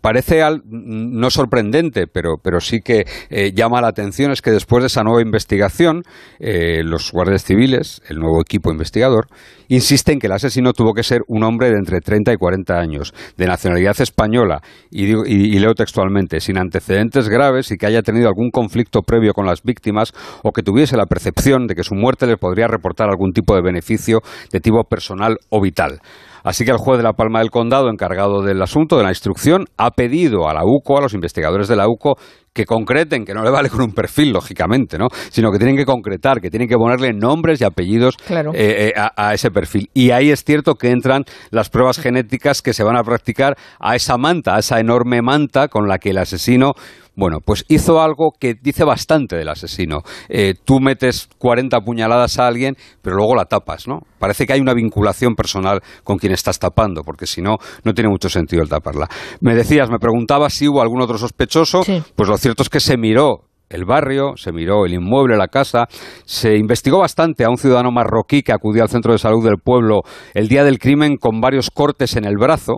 parece 0.00 0.42
mm, 0.44 1.18
no 1.18 1.30
sorprendente, 1.30 2.06
pero, 2.06 2.36
pero 2.42 2.60
sí 2.60 2.80
que 2.80 3.06
eh, 3.30 3.52
llama 3.54 3.80
la 3.80 3.88
atención 3.88 4.30
es 4.30 4.42
que 4.42 4.50
después 4.50 4.82
de 4.82 4.88
esa 4.88 5.02
nueva 5.02 5.22
investigación, 5.22 6.02
eh, 6.38 6.82
los 6.84 7.10
guardias 7.12 7.44
civiles, 7.44 8.02
el 8.08 8.18
nuevo 8.18 8.40
equipo 8.40 8.70
investigador, 8.70 9.26
insisten 9.68 10.18
que 10.18 10.26
el 10.26 10.32
asesino 10.32 10.72
tuvo 10.72 10.92
que 10.92 11.02
ser 11.02 11.22
un 11.28 11.44
hombre 11.44 11.70
de 11.70 11.76
entre 11.76 12.00
30 12.00 12.32
y 12.32 12.36
40 12.36 12.78
años, 12.78 13.14
de 13.36 13.46
nacionalidad 13.46 14.00
española, 14.00 14.60
y, 14.90 15.04
y 15.04 15.58
leo 15.58 15.74
textualmente, 15.74 16.40
sin 16.40 16.58
antecedentes 16.58 17.28
graves 17.28 17.70
y 17.70 17.76
que 17.76 17.86
haya 17.86 18.02
tenido 18.02 18.28
algún 18.28 18.50
conflicto 18.50 19.02
previo 19.02 19.32
con 19.32 19.46
las 19.46 19.62
víctimas 19.62 20.12
o 20.42 20.52
que 20.52 20.62
tuviese 20.62 20.96
la 20.96 21.06
percepción 21.06 21.66
de 21.66 21.74
que 21.74 21.84
su 21.84 21.94
muerte 21.94 22.26
le 22.26 22.36
podría 22.36 22.66
reportar 22.66 23.08
algún 23.08 23.32
tipo 23.32 23.54
de 23.54 23.62
beneficio 23.62 24.20
de 24.52 24.60
tipo 24.60 24.84
personal 24.84 25.38
o 25.50 25.60
vital. 25.60 26.00
Así 26.48 26.64
que 26.64 26.70
el 26.70 26.78
juez 26.78 26.96
de 26.96 27.04
la 27.04 27.12
Palma 27.12 27.40
del 27.40 27.50
Condado, 27.50 27.90
encargado 27.90 28.40
del 28.40 28.62
asunto, 28.62 28.96
de 28.96 29.02
la 29.02 29.10
instrucción, 29.10 29.66
ha 29.76 29.90
pedido 29.90 30.48
a 30.48 30.54
la 30.54 30.62
UCO, 30.64 30.96
a 30.96 31.02
los 31.02 31.12
investigadores 31.12 31.68
de 31.68 31.76
la 31.76 31.86
UCO, 31.86 32.16
que 32.54 32.64
concreten, 32.64 33.26
que 33.26 33.34
no 33.34 33.44
le 33.44 33.50
vale 33.50 33.68
con 33.68 33.82
un 33.82 33.92
perfil, 33.92 34.32
lógicamente, 34.32 34.96
¿no? 34.96 35.08
Sino 35.28 35.52
que 35.52 35.58
tienen 35.58 35.76
que 35.76 35.84
concretar, 35.84 36.40
que 36.40 36.48
tienen 36.48 36.66
que 36.66 36.76
ponerle 36.76 37.12
nombres 37.12 37.60
y 37.60 37.64
apellidos 37.64 38.16
eh, 38.30 38.46
eh, 38.54 38.92
a, 38.96 39.34
ese 39.34 39.50
perfil. 39.50 39.90
Y 39.92 40.10
ahí 40.10 40.30
es 40.30 40.42
cierto 40.42 40.76
que 40.76 40.90
entran 40.90 41.24
las 41.50 41.68
pruebas 41.68 41.98
genéticas 41.98 42.62
que 42.62 42.72
se 42.72 42.82
van 42.82 42.96
a 42.96 43.02
practicar 43.02 43.58
a 43.78 43.94
esa 43.94 44.16
manta, 44.16 44.56
a 44.56 44.60
esa 44.60 44.80
enorme 44.80 45.20
manta 45.20 45.68
con 45.68 45.86
la 45.86 45.98
que 45.98 46.10
el 46.10 46.18
asesino 46.18 46.72
bueno, 47.18 47.38
pues 47.44 47.64
hizo 47.68 48.00
algo 48.00 48.30
que 48.38 48.54
dice 48.54 48.84
bastante 48.84 49.34
del 49.34 49.48
asesino. 49.48 50.02
Eh, 50.28 50.54
tú 50.64 50.78
metes 50.78 51.28
40 51.38 51.80
puñaladas 51.80 52.38
a 52.38 52.46
alguien, 52.46 52.76
pero 53.02 53.16
luego 53.16 53.34
la 53.34 53.46
tapas, 53.46 53.88
¿no? 53.88 54.02
Parece 54.20 54.46
que 54.46 54.52
hay 54.52 54.60
una 54.60 54.72
vinculación 54.72 55.34
personal 55.34 55.80
con 56.04 56.18
quien 56.18 56.32
estás 56.32 56.60
tapando, 56.60 57.02
porque 57.02 57.26
si 57.26 57.42
no, 57.42 57.56
no 57.82 57.92
tiene 57.92 58.08
mucho 58.08 58.28
sentido 58.28 58.62
el 58.62 58.68
taparla. 58.68 59.08
Me 59.40 59.56
decías, 59.56 59.90
me 59.90 59.98
preguntabas 59.98 60.54
si 60.54 60.68
hubo 60.68 60.80
algún 60.80 61.02
otro 61.02 61.18
sospechoso. 61.18 61.80
Pues 62.14 62.28
lo 62.28 62.38
cierto 62.38 62.62
es 62.62 62.68
que 62.68 62.78
se 62.78 62.96
miró 62.96 63.48
el 63.68 63.84
barrio, 63.84 64.36
se 64.36 64.52
miró 64.52 64.86
el 64.86 64.94
inmueble, 64.94 65.36
la 65.36 65.48
casa, 65.48 65.88
se 66.24 66.56
investigó 66.56 67.00
bastante 67.00 67.44
a 67.44 67.50
un 67.50 67.58
ciudadano 67.58 67.90
marroquí 67.90 68.42
que 68.42 68.52
acudió 68.52 68.84
al 68.84 68.90
centro 68.90 69.10
de 69.10 69.18
salud 69.18 69.44
del 69.44 69.58
pueblo 69.58 70.02
el 70.34 70.46
día 70.46 70.62
del 70.62 70.78
crimen 70.78 71.16
con 71.16 71.40
varios 71.40 71.70
cortes 71.70 72.14
en 72.14 72.24
el 72.26 72.36
brazo. 72.36 72.76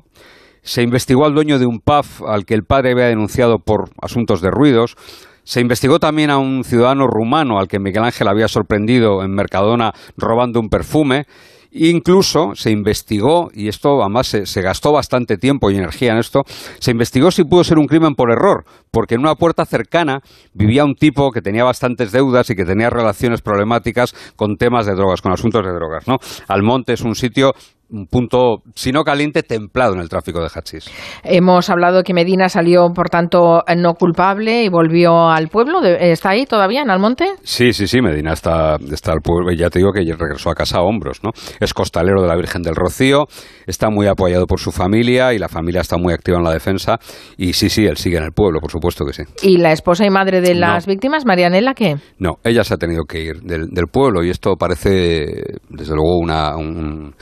Se 0.63 0.83
investigó 0.83 1.25
al 1.25 1.35
dueño 1.35 1.59
de 1.59 1.67
un 1.67 1.81
pub 1.81 2.27
al 2.27 2.45
que 2.45 2.55
el 2.55 2.65
padre 2.65 2.93
había 2.93 3.07
denunciado 3.07 3.59
por 3.59 3.91
asuntos 4.03 4.41
de 4.41 4.51
ruidos. 4.51 4.97
Se 5.43 5.61
investigó 5.61 5.99
también 5.99 6.31
a 6.31 6.39
un 6.39 6.65
ciudadano 6.65 7.07
rumano 7.07 7.59
al 7.59 7.69
que 7.69 7.81
Miguel 7.81 8.05
Ángel 8.05 8.29
había 8.29 8.49
sorprendido 8.49 9.23
en 9.23 9.33
Mercadona 9.33 9.93
robando 10.17 10.61
un 10.61 10.69
perfume. 10.69 11.27
Incluso 11.73 12.57
se 12.57 12.73
investigó, 12.73 13.49
y 13.55 13.69
esto 13.69 14.01
además 14.01 14.27
se, 14.27 14.45
se, 14.45 14.61
gastó 14.61 14.93
bastante 14.93 15.37
tiempo 15.37 15.71
y 15.71 15.77
energía 15.77 16.13
en 16.13 16.19
esto, 16.19 16.43
se 16.81 16.91
investigó 16.91 17.31
si 17.31 17.45
pudo 17.45 17.63
ser 17.63 17.79
un 17.79 17.87
crimen 17.87 18.15
por 18.17 18.33
error, 18.33 18.65
porque 18.91 19.15
en 19.15 19.21
una 19.21 19.37
puerta 19.37 19.65
cercana 19.65 20.21
vivía 20.53 20.85
un 20.85 20.97
tipo 20.97 21.31
que 21.31 21.43
tenía 21.43 21.63
bastantes 21.63 22.11
deudas 22.11 22.51
y 22.51 22.57
que 22.57 22.65
tenía 22.65 22.91
relaciones 22.91 23.41
problemáticas 23.41 24.15
con 24.35 24.57
temas 24.57 24.85
de 24.87 24.95
drogas, 24.95 25.23
con 25.23 25.33
asuntos 25.33 25.65
de 25.65 25.73
drogas. 25.73 26.09
¿no? 26.09 26.17
Almonte 26.49 26.95
es 26.95 27.03
un 27.03 27.15
sitio 27.15 27.53
un 27.91 28.07
punto, 28.07 28.63
si 28.75 28.93
no 28.93 29.03
caliente, 29.05 29.43
templado 29.43 29.95
en 29.95 30.01
el 30.01 30.09
tráfico 30.09 30.41
de 30.41 30.49
hachís. 30.55 30.91
Hemos 31.25 31.71
hablado 31.71 32.03
que 32.03 32.15
Medina 32.15 32.49
salió, 32.49 32.93
por 32.95 33.09
tanto, 33.09 33.63
no 33.77 33.95
culpable 33.95 34.65
y 34.65 34.69
volvió 34.69 35.29
al 35.29 35.49
pueblo. 35.49 35.83
¿Está 35.83 36.31
ahí 36.31 36.47
todavía, 36.47 36.83
en 36.83 36.91
Almonte? 36.91 37.27
Sí, 37.43 37.73
sí, 37.73 37.87
sí, 37.87 38.01
Medina 38.01 38.33
está, 38.33 38.77
está 38.93 39.13
al 39.13 39.21
pueblo. 39.21 39.53
Ya 39.53 39.71
te 39.71 39.79
digo 39.81 39.93
que 39.93 40.05
regresó 40.17 40.51
a 40.51 40.55
casa 40.55 40.79
a 40.79 40.83
hombros, 40.83 41.21
¿no? 41.23 41.31
Es 41.59 41.75
costalero 41.75 42.23
de 42.23 42.29
la 42.29 42.37
Virgen 42.37 42.63
del 42.63 42.75
Rocío, 42.75 43.27
está 43.67 43.91
muy 43.91 44.07
apoyado 44.07 44.47
por 44.47 44.61
su 44.61 44.71
familia 44.71 45.33
y 45.35 45.39
la 45.39 45.49
familia 45.49 45.81
está 45.81 45.97
muy 45.97 46.13
activa 46.13 46.39
en 46.39 46.45
la 46.45 46.53
defensa. 46.53 46.99
Y 47.37 47.53
sí, 47.53 47.69
sí, 47.69 47.85
él 47.87 47.97
sigue 47.97 48.19
en 48.19 48.25
el 48.25 48.33
pueblo, 48.33 48.61
por 48.61 48.71
supuesto 48.71 49.05
que 49.05 49.13
sí. 49.13 49.23
¿Y 49.43 49.59
la 49.59 49.73
esposa 49.73 50.05
y 50.05 50.11
madre 50.11 50.41
de 50.41 50.55
las 50.55 50.87
víctimas, 50.87 51.25
Marianela, 51.27 51.75
qué? 51.75 51.97
No, 52.19 52.39
ella 52.45 52.65
se 52.65 52.75
ha 52.75 52.77
tenido 52.77 53.05
que 53.05 53.21
ir 53.21 53.41
del, 53.43 53.69
del 53.71 53.87
pueblo 53.87 54.25
y 54.25 54.31
esto 54.31 54.57
parece, 54.57 55.59
desde 55.69 55.95
luego, 55.95 56.19
una... 56.19 56.57
Un, 56.57 57.15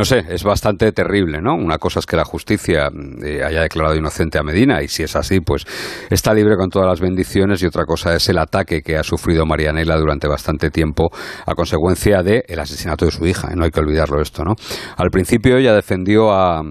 no 0.00 0.06
sé, 0.06 0.24
es 0.30 0.44
bastante 0.44 0.92
terrible, 0.92 1.42
¿no? 1.42 1.54
Una 1.54 1.76
cosa 1.76 1.98
es 2.00 2.06
que 2.06 2.16
la 2.16 2.24
justicia 2.24 2.88
eh, 3.22 3.44
haya 3.44 3.60
declarado 3.60 3.94
inocente 3.94 4.38
a 4.38 4.42
Medina 4.42 4.82
y 4.82 4.88
si 4.88 5.02
es 5.02 5.14
así, 5.14 5.40
pues 5.40 5.66
está 6.08 6.32
libre 6.32 6.56
con 6.56 6.70
todas 6.70 6.88
las 6.88 7.02
bendiciones 7.02 7.62
y 7.62 7.66
otra 7.66 7.84
cosa 7.84 8.16
es 8.16 8.26
el 8.30 8.38
ataque 8.38 8.80
que 8.80 8.96
ha 8.96 9.02
sufrido 9.02 9.44
Marianela 9.44 9.98
durante 9.98 10.26
bastante 10.26 10.70
tiempo 10.70 11.10
a 11.44 11.54
consecuencia 11.54 12.22
del 12.22 12.44
el 12.48 12.58
asesinato 12.58 13.04
de 13.04 13.10
su 13.10 13.26
hija, 13.26 13.50
no 13.54 13.64
hay 13.64 13.70
que 13.70 13.80
olvidarlo 13.80 14.22
esto, 14.22 14.42
¿no? 14.42 14.54
Al 14.96 15.10
principio 15.10 15.58
ella 15.58 15.74
defendió 15.74 16.32
a, 16.32 16.62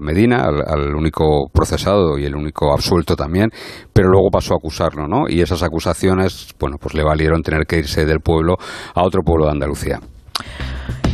Medina, 0.00 0.44
al, 0.44 0.94
único 0.94 1.48
procesado 1.52 2.16
y 2.18 2.24
el 2.24 2.36
único 2.36 2.72
absuelto 2.72 3.16
también, 3.16 3.50
pero 3.92 4.10
luego 4.10 4.28
pasó 4.30 4.54
a 4.54 4.58
acusarlo, 4.58 5.08
¿no? 5.08 5.28
Y 5.28 5.40
esas 5.40 5.64
acusaciones, 5.64 6.54
bueno, 6.60 6.76
pues 6.80 6.94
le 6.94 7.02
valieron 7.02 7.42
tener 7.42 7.66
que 7.66 7.78
irse 7.78 8.06
del 8.06 8.20
pueblo 8.20 8.54
a 8.94 9.02
otro 9.02 9.22
pueblo 9.22 9.46
de 9.46 9.50
Andalucía. 9.50 9.98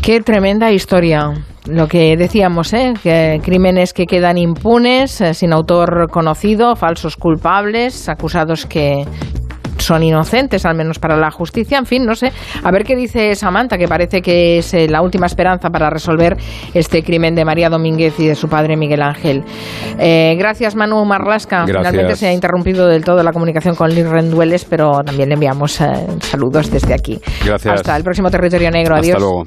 Qué 0.03 0.21
tremenda 0.21 0.73
historia. 0.73 1.33
Lo 1.69 1.87
que 1.87 2.17
decíamos, 2.17 2.73
¿eh? 2.73 2.93
que 3.01 3.41
crímenes 3.41 3.93
que 3.93 4.05
quedan 4.05 4.37
impunes, 4.37 5.21
eh, 5.21 5.33
sin 5.33 5.53
autor 5.53 6.09
conocido, 6.11 6.75
falsos 6.75 7.17
culpables, 7.17 8.09
acusados 8.09 8.67
que 8.67 9.05
son 9.79 10.03
inocentes, 10.03 10.67
al 10.67 10.75
menos 10.75 10.99
para 10.99 11.17
la 11.17 11.31
justicia. 11.31 11.79
En 11.79 11.87
fin, 11.87 12.05
no 12.05 12.17
sé. 12.17 12.33
A 12.65 12.73
ver 12.73 12.83
qué 12.83 12.97
dice 12.97 13.37
Samantha, 13.37 13.79
que 13.79 13.87
parece 13.87 14.23
que 14.23 14.59
es 14.59 14.75
eh, 14.75 14.89
la 14.89 15.03
última 15.03 15.27
esperanza 15.27 15.71
para 15.71 15.89
resolver 15.89 16.37
este 16.75 17.05
crimen 17.05 17.37
de 17.37 17.45
María 17.45 17.71
Domínguez 17.71 18.19
y 18.19 18.27
de 18.27 18.35
su 18.35 18.49
padre 18.49 18.77
Miguel 18.77 19.03
Ángel. 19.03 19.45
Eh, 20.01 20.35
gracias, 20.37 20.75
Manu 20.75 21.05
Marlasca. 21.05 21.65
Finalmente 21.65 22.17
se 22.17 22.27
ha 22.27 22.33
interrumpido 22.33 22.89
del 22.89 23.05
todo 23.05 23.23
la 23.23 23.31
comunicación 23.31 23.77
con 23.77 23.95
Liz 23.95 24.09
Rendueles, 24.09 24.65
pero 24.65 25.05
también 25.05 25.29
le 25.29 25.35
enviamos 25.35 25.81
saludos 26.19 26.73
desde 26.73 26.93
aquí. 26.93 27.21
Gracias. 27.45 27.75
Hasta 27.75 27.97
el 27.97 28.03
próximo 28.03 28.33
Territorio 28.33 28.73
Negro. 28.73 28.97
Adiós. 28.97 29.15
Hasta 29.15 29.21
luego. 29.21 29.45